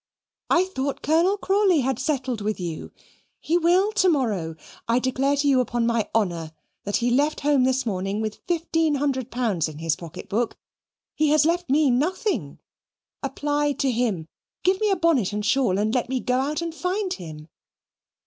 [0.49, 2.89] I thought Colonel Crawley had settled with you.
[3.39, 4.55] He will to morrow.
[4.87, 6.53] I declare to you upon my honour
[6.85, 10.57] that he left home this morning with fifteen hundred pounds in his pocket book.
[11.13, 12.57] He has left me nothing.
[13.21, 14.27] Apply to him.
[14.63, 17.47] Give me a bonnet and shawl and let me go out and find him.